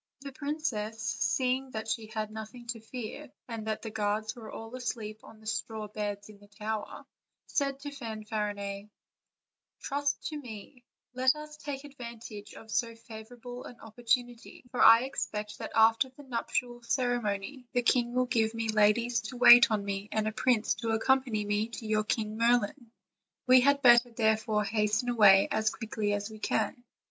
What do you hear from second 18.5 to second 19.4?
me ladies to